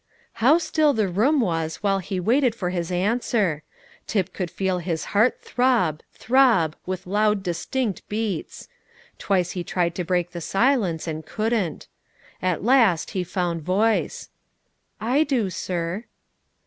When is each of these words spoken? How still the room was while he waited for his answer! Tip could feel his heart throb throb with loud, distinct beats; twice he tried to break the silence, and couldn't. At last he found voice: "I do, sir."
How 0.41 0.57
still 0.57 0.93
the 0.93 1.07
room 1.07 1.39
was 1.41 1.75
while 1.83 1.99
he 1.99 2.19
waited 2.19 2.55
for 2.55 2.71
his 2.71 2.91
answer! 2.91 3.61
Tip 4.07 4.33
could 4.33 4.49
feel 4.49 4.79
his 4.79 5.05
heart 5.13 5.39
throb 5.43 6.01
throb 6.11 6.75
with 6.87 7.05
loud, 7.05 7.43
distinct 7.43 8.09
beats; 8.09 8.67
twice 9.19 9.51
he 9.51 9.63
tried 9.63 9.93
to 9.93 10.03
break 10.03 10.31
the 10.31 10.41
silence, 10.41 11.05
and 11.07 11.23
couldn't. 11.23 11.87
At 12.41 12.63
last 12.63 13.11
he 13.11 13.23
found 13.23 13.61
voice: 13.61 14.29
"I 14.99 15.23
do, 15.23 15.51
sir." 15.51 16.05